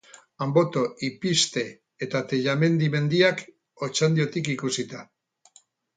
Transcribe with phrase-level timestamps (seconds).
[0.43, 1.63] Anboto, Ipizte
[2.07, 3.47] eta Tellamendi mendiak,
[3.89, 5.05] Otxandiotik ikusita.